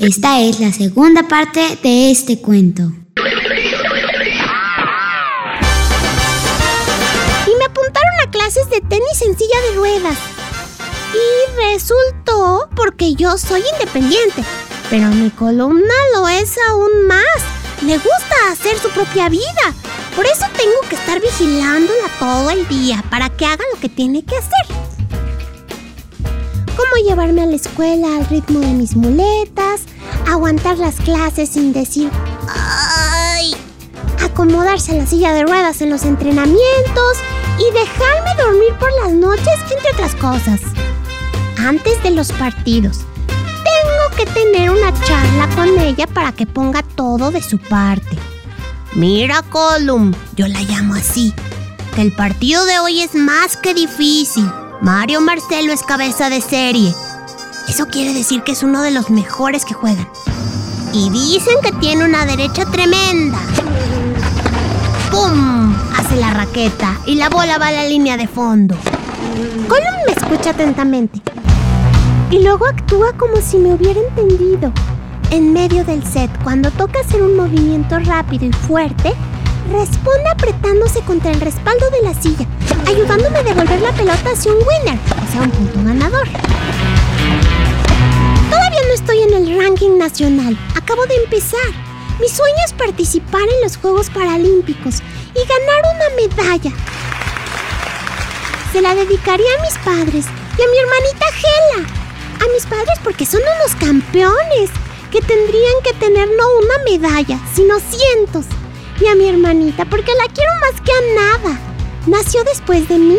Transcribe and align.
Esta 0.00 0.40
es 0.40 0.58
la 0.60 0.72
segunda 0.72 1.28
parte 1.28 1.78
de 1.82 2.10
este 2.10 2.40
cuento. 2.40 2.82
Y 7.46 7.54
me 7.58 7.64
apuntaron 7.66 8.20
a 8.26 8.30
clases 8.30 8.68
de 8.70 8.80
tenis 8.80 9.22
en 9.22 9.36
silla 9.36 9.60
de 9.68 9.76
ruedas. 9.76 10.18
Y 11.12 11.72
resultó 11.72 12.68
porque 12.74 13.14
yo 13.14 13.36
soy 13.36 13.62
independiente, 13.74 14.42
pero 14.88 15.08
mi 15.08 15.28
columna 15.30 15.94
lo 16.14 16.26
es 16.28 16.56
aún 16.70 17.06
más. 17.06 17.24
Le 17.82 17.94
gusta 17.94 18.50
hacer 18.50 18.78
su 18.78 18.88
propia 18.88 19.28
vida 19.28 19.74
por 20.16 20.26
eso 20.26 20.44
tengo 20.56 20.80
que 20.88 20.96
estar 20.96 21.20
vigilándola 21.20 22.08
todo 22.18 22.50
el 22.50 22.66
día 22.68 23.02
para 23.10 23.28
que 23.30 23.46
haga 23.46 23.64
lo 23.72 23.80
que 23.80 23.88
tiene 23.88 24.24
que 24.24 24.36
hacer. 24.36 24.79
Llevarme 27.06 27.42
a 27.42 27.46
la 27.46 27.56
escuela 27.56 28.16
al 28.16 28.26
ritmo 28.26 28.60
de 28.60 28.72
mis 28.72 28.94
muletas, 28.94 29.80
aguantar 30.28 30.78
las 30.78 30.96
clases 30.96 31.48
sin 31.48 31.72
decir 31.72 32.10
¡ay! 32.48 33.56
Acomodarse 34.22 34.92
en 34.92 34.98
la 34.98 35.06
silla 35.06 35.32
de 35.32 35.42
ruedas 35.42 35.80
en 35.80 35.90
los 35.90 36.04
entrenamientos 36.04 37.16
y 37.58 37.72
dejarme 37.72 38.42
dormir 38.42 38.74
por 38.78 38.92
las 39.02 39.12
noches, 39.12 39.54
entre 39.72 39.92
otras 39.92 40.14
cosas. 40.14 40.60
Antes 41.58 42.00
de 42.02 42.10
los 42.10 42.30
partidos, 42.32 42.98
tengo 43.26 44.16
que 44.16 44.26
tener 44.26 44.70
una 44.70 44.92
charla 45.02 45.48
con 45.56 45.80
ella 45.80 46.06
para 46.06 46.32
que 46.32 46.46
ponga 46.46 46.82
todo 46.82 47.30
de 47.30 47.42
su 47.42 47.58
parte. 47.58 48.16
Mira, 48.94 49.42
Colum, 49.42 50.12
yo 50.36 50.46
la 50.46 50.60
llamo 50.60 50.94
así. 50.94 51.34
El 51.96 52.12
partido 52.12 52.64
de 52.66 52.78
hoy 52.78 53.00
es 53.00 53.14
más 53.14 53.56
que 53.56 53.74
difícil. 53.74 54.48
Mario 54.82 55.20
Marcelo 55.20 55.74
es 55.74 55.82
cabeza 55.82 56.30
de 56.30 56.40
serie. 56.40 56.94
Eso 57.68 57.86
quiere 57.88 58.14
decir 58.14 58.42
que 58.42 58.52
es 58.52 58.62
uno 58.62 58.80
de 58.80 58.90
los 58.90 59.10
mejores 59.10 59.66
que 59.66 59.74
juegan. 59.74 60.08
Y 60.94 61.10
dicen 61.10 61.56
que 61.62 61.72
tiene 61.72 62.04
una 62.04 62.24
derecha 62.24 62.64
tremenda. 62.64 63.38
¡Pum! 65.10 65.74
Hace 65.98 66.16
la 66.16 66.30
raqueta 66.30 66.98
y 67.04 67.16
la 67.16 67.28
bola 67.28 67.58
va 67.58 67.68
a 67.68 67.72
la 67.72 67.84
línea 67.84 68.16
de 68.16 68.26
fondo. 68.26 68.74
Colum 69.68 69.84
me 70.06 70.12
escucha 70.12 70.50
atentamente. 70.50 71.20
Y 72.30 72.42
luego 72.42 72.66
actúa 72.66 73.12
como 73.18 73.36
si 73.36 73.58
me 73.58 73.74
hubiera 73.74 74.00
entendido. 74.00 74.72
En 75.30 75.52
medio 75.52 75.84
del 75.84 76.02
set, 76.04 76.30
cuando 76.42 76.70
toca 76.70 77.00
hacer 77.00 77.22
un 77.22 77.36
movimiento 77.36 77.98
rápido 77.98 78.46
y 78.46 78.52
fuerte, 78.52 79.12
responde 79.70 80.28
apretándose 80.32 81.02
contra 81.02 81.30
el 81.32 81.40
respaldo 81.40 81.90
de 81.90 82.02
la 82.02 82.14
silla, 82.14 82.46
ayudándome 82.86 83.38
a 83.38 83.42
devolver 83.42 83.80
la 83.80 83.92
pelota 83.92 84.30
hacia 84.32 84.52
un 84.52 84.58
winner, 84.58 84.98
o 84.98 85.32
sea, 85.32 85.42
un 85.42 85.50
punto 85.50 85.78
ganador. 85.84 86.28
Todavía 88.50 88.80
no 88.88 88.94
estoy 88.94 89.22
en 89.22 89.34
el 89.34 89.58
ranking 89.58 89.96
nacional, 89.98 90.58
acabo 90.74 91.06
de 91.06 91.16
empezar. 91.16 91.70
Mi 92.20 92.28
sueño 92.28 92.58
es 92.66 92.72
participar 92.74 93.42
en 93.42 93.62
los 93.62 93.76
Juegos 93.78 94.10
Paralímpicos 94.10 94.96
y 95.34 95.40
ganar 95.46 95.82
una 95.94 96.16
medalla. 96.16 96.72
Se 98.72 98.82
la 98.82 98.94
dedicaría 98.94 99.48
a 99.58 99.62
mis 99.62 99.78
padres 99.78 100.26
y 100.58 100.62
a 100.62 100.70
mi 100.70 100.78
hermanita 100.78 101.26
Gela. 101.32 101.88
A 102.44 102.52
mis 102.52 102.66
padres 102.66 102.98
porque 103.02 103.26
son 103.26 103.40
unos 103.40 103.74
campeones 103.76 104.70
que 105.10 105.20
tendrían 105.20 105.74
que 105.82 105.92
tener 105.94 106.28
no 106.36 106.44
una 106.58 106.84
medalla, 106.84 107.38
sino 107.54 107.78
cientos. 107.80 108.46
Y 109.00 109.06
a 109.06 109.14
mi 109.14 109.28
hermanita, 109.28 109.86
porque 109.86 110.12
la 110.14 110.32
quiero 110.32 110.52
más 110.60 110.80
que 110.82 110.92
a 110.92 111.14
nada. 111.14 111.69
Nació 112.06 112.42
después 112.44 112.88
de 112.88 112.98
mí. 112.98 113.18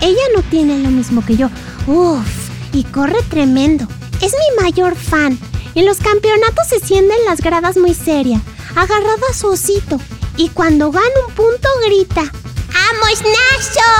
Ella 0.00 0.22
no 0.34 0.42
tiene 0.42 0.78
lo 0.78 0.90
mismo 0.90 1.24
que 1.24 1.36
yo. 1.36 1.48
Uf, 1.86 2.26
y 2.72 2.84
corre 2.84 3.22
tremendo. 3.28 3.86
Es 4.20 4.32
mi 4.32 4.62
mayor 4.62 4.96
fan. 4.96 5.38
En 5.74 5.86
los 5.86 5.98
campeonatos 5.98 6.68
se 6.68 6.80
siente 6.80 7.14
en 7.14 7.24
las 7.26 7.40
gradas 7.40 7.76
muy 7.76 7.94
seria, 7.94 8.40
agarrada 8.76 9.26
a 9.30 9.34
su 9.34 9.48
osito. 9.48 10.00
Y 10.36 10.48
cuando 10.48 10.90
gana 10.90 11.06
un 11.26 11.34
punto 11.34 11.68
grita: 11.86 12.22
¡Amos, 12.22 13.22
Naso! 13.22 13.90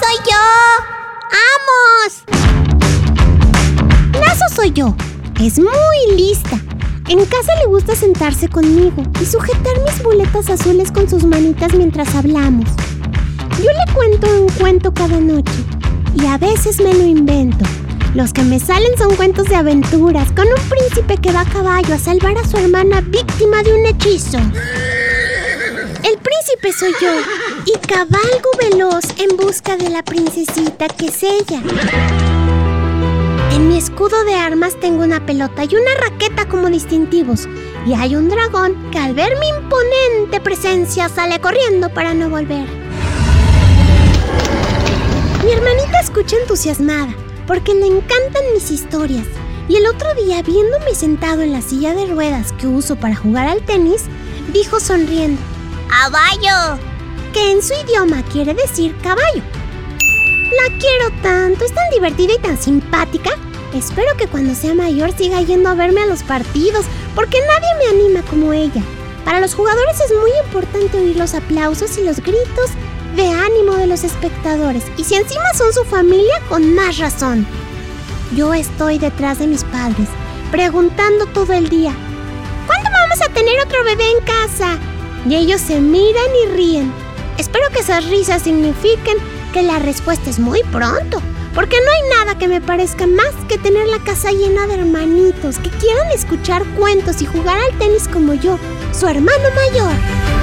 ¡Soy 0.00 0.16
yo! 0.30 0.42
¡Amos! 1.54 2.24
Naso 4.20 4.44
soy 4.54 4.72
yo. 4.72 4.94
Es 5.40 5.58
muy 5.58 6.16
lista. 6.16 6.60
En 7.08 7.24
casa 7.26 7.54
le 7.60 7.66
gusta 7.66 7.94
sentarse 7.94 8.48
conmigo 8.48 9.02
y 9.20 9.26
sujetar 9.26 9.78
mis 9.84 10.02
boletas 10.02 10.48
azules 10.48 10.90
con 10.90 11.08
sus 11.08 11.24
manitas 11.24 11.74
mientras 11.74 12.14
hablamos. 12.14 12.68
Yo 13.58 13.70
le 13.70 13.92
cuento 13.92 14.26
un 14.42 14.48
cuento 14.58 14.92
cada 14.92 15.20
noche 15.20 15.52
y 16.14 16.26
a 16.26 16.38
veces 16.38 16.80
me 16.80 16.92
lo 16.92 17.04
invento. 17.04 17.64
Los 18.14 18.32
que 18.32 18.42
me 18.42 18.60
salen 18.60 18.96
son 18.96 19.14
cuentos 19.16 19.46
de 19.46 19.56
aventuras 19.56 20.30
con 20.32 20.46
un 20.46 20.68
príncipe 20.68 21.16
que 21.16 21.32
va 21.32 21.40
a 21.40 21.44
caballo 21.44 21.94
a 21.94 21.98
salvar 21.98 22.36
a 22.38 22.46
su 22.46 22.56
hermana 22.56 23.00
víctima 23.00 23.62
de 23.62 23.74
un 23.74 23.86
hechizo. 23.86 24.38
El 24.38 26.18
príncipe 26.18 26.72
soy 26.78 26.92
yo 27.00 27.12
y 27.66 27.78
cabalgo 27.86 28.50
veloz 28.60 29.04
en 29.18 29.36
busca 29.36 29.76
de 29.76 29.88
la 29.88 30.02
princesita 30.02 30.86
que 30.88 31.06
es 31.06 31.22
ella. 31.22 31.62
En 33.52 33.68
mi 33.68 33.78
escudo 33.78 34.24
de 34.24 34.34
armas 34.34 34.78
tengo 34.80 35.02
una 35.04 35.24
pelota 35.24 35.64
y 35.64 35.74
una 35.74 35.94
raqueta 36.08 36.46
como 36.48 36.68
distintivos. 36.68 37.48
Y 37.86 37.94
hay 37.94 38.16
un 38.16 38.28
dragón 38.28 38.90
que 38.90 38.98
al 38.98 39.14
ver 39.14 39.32
mi 39.38 39.48
imponente 39.48 40.40
presencia 40.40 41.08
sale 41.08 41.40
corriendo 41.40 41.88
para 41.88 42.14
no 42.14 42.28
volver. 42.28 42.83
Mi 45.44 45.52
hermanita 45.52 46.00
escucha 46.00 46.36
entusiasmada 46.38 47.14
porque 47.46 47.74
le 47.74 47.86
encantan 47.86 48.42
mis 48.54 48.70
historias. 48.70 49.26
Y 49.68 49.76
el 49.76 49.86
otro 49.86 50.14
día, 50.14 50.40
viéndome 50.40 50.94
sentado 50.94 51.42
en 51.42 51.52
la 51.52 51.60
silla 51.60 51.94
de 51.94 52.06
ruedas 52.06 52.52
que 52.52 52.66
uso 52.66 52.96
para 52.96 53.14
jugar 53.14 53.48
al 53.48 53.62
tenis, 53.62 54.04
dijo 54.54 54.80
sonriendo, 54.80 55.40
¡Caballo! 55.88 56.80
Que 57.34 57.50
en 57.50 57.62
su 57.62 57.74
idioma 57.74 58.22
quiere 58.32 58.54
decir 58.54 58.96
caballo. 59.02 59.42
La 60.00 60.78
quiero 60.78 61.10
tanto, 61.22 61.66
es 61.66 61.74
tan 61.74 61.90
divertida 61.90 62.34
y 62.34 62.38
tan 62.38 62.56
simpática. 62.56 63.32
Espero 63.74 64.16
que 64.16 64.28
cuando 64.28 64.54
sea 64.54 64.74
mayor 64.74 65.12
siga 65.12 65.42
yendo 65.42 65.68
a 65.68 65.74
verme 65.74 66.00
a 66.00 66.06
los 66.06 66.22
partidos, 66.22 66.86
porque 67.14 67.38
nadie 67.40 67.92
me 67.92 68.00
anima 68.00 68.22
como 68.30 68.54
ella. 68.54 68.82
Para 69.26 69.40
los 69.40 69.54
jugadores 69.54 70.00
es 70.00 70.10
muy 70.18 70.30
importante 70.46 70.98
oír 70.98 71.16
los 71.16 71.34
aplausos 71.34 71.98
y 71.98 72.04
los 72.04 72.20
gritos 72.20 72.70
de 73.14 73.28
ánimo 73.28 73.74
de 73.74 73.86
los 73.86 74.04
espectadores, 74.04 74.84
y 74.96 75.04
si 75.04 75.14
encima 75.14 75.44
son 75.56 75.72
su 75.72 75.84
familia, 75.84 76.34
con 76.48 76.74
más 76.74 76.98
razón. 76.98 77.46
Yo 78.36 78.54
estoy 78.54 78.98
detrás 78.98 79.38
de 79.38 79.46
mis 79.46 79.64
padres, 79.64 80.08
preguntando 80.50 81.26
todo 81.26 81.52
el 81.52 81.68
día, 81.68 81.92
¿cuándo 82.66 82.90
vamos 82.90 83.20
a 83.22 83.32
tener 83.32 83.54
otro 83.64 83.84
bebé 83.84 84.04
en 84.18 84.24
casa? 84.24 84.78
Y 85.28 85.36
ellos 85.36 85.60
se 85.60 85.80
miran 85.80 86.30
y 86.44 86.52
ríen. 86.52 86.92
Espero 87.38 87.68
que 87.70 87.80
esas 87.80 88.04
risas 88.06 88.42
signifiquen 88.42 89.16
que 89.52 89.62
la 89.62 89.78
respuesta 89.78 90.30
es 90.30 90.38
muy 90.38 90.62
pronto, 90.64 91.22
porque 91.54 91.76
no 91.76 91.90
hay 91.92 92.24
nada 92.24 92.38
que 92.38 92.48
me 92.48 92.60
parezca 92.60 93.06
más 93.06 93.32
que 93.48 93.58
tener 93.58 93.86
la 93.88 94.00
casa 94.00 94.32
llena 94.32 94.66
de 94.66 94.74
hermanitos 94.74 95.58
que 95.58 95.70
quieran 95.70 96.10
escuchar 96.12 96.64
cuentos 96.76 97.22
y 97.22 97.26
jugar 97.26 97.58
al 97.58 97.78
tenis 97.78 98.08
como 98.08 98.34
yo, 98.34 98.58
su 98.92 99.06
hermano 99.06 99.48
mayor. 99.54 100.33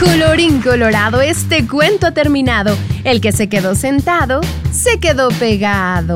Colorín 0.00 0.62
colorado, 0.62 1.20
este 1.20 1.68
cuento 1.68 2.06
ha 2.06 2.12
terminado. 2.12 2.74
El 3.04 3.20
que 3.20 3.32
se 3.32 3.50
quedó 3.50 3.74
sentado, 3.74 4.40
se 4.72 4.98
quedó 4.98 5.28
pegado. 5.28 6.14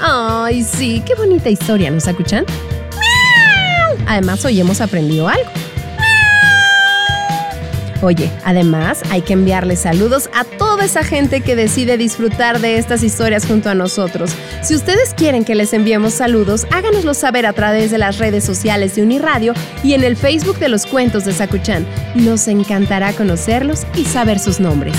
Ay, 0.00 0.62
sí, 0.62 1.02
qué 1.04 1.14
bonita 1.14 1.50
historia, 1.50 1.90
¿nos 1.90 2.06
escuchan? 2.06 2.46
Además, 4.06 4.42
hoy 4.46 4.58
hemos 4.58 4.80
aprendido 4.80 5.28
algo. 5.28 5.50
Oye, 8.04 8.30
además 8.44 9.00
hay 9.08 9.22
que 9.22 9.32
enviarle 9.32 9.76
saludos 9.76 10.28
a 10.34 10.44
toda 10.44 10.84
esa 10.84 11.02
gente 11.02 11.40
que 11.40 11.56
decide 11.56 11.96
disfrutar 11.96 12.60
de 12.60 12.76
estas 12.76 13.02
historias 13.02 13.46
junto 13.46 13.70
a 13.70 13.74
nosotros. 13.74 14.30
Si 14.60 14.74
ustedes 14.74 15.14
quieren 15.14 15.42
que 15.42 15.54
les 15.54 15.72
enviemos 15.72 16.12
saludos, 16.12 16.66
háganoslo 16.70 17.14
saber 17.14 17.46
a 17.46 17.54
través 17.54 17.90
de 17.90 17.96
las 17.96 18.18
redes 18.18 18.44
sociales 18.44 18.94
de 18.94 19.04
Uniradio 19.04 19.54
y 19.82 19.94
en 19.94 20.04
el 20.04 20.18
Facebook 20.18 20.58
de 20.58 20.68
los 20.68 20.84
cuentos 20.84 21.24
de 21.24 21.32
Sakuchan. 21.32 21.86
Nos 22.14 22.46
encantará 22.46 23.14
conocerlos 23.14 23.86
y 23.96 24.04
saber 24.04 24.38
sus 24.38 24.60
nombres. 24.60 24.94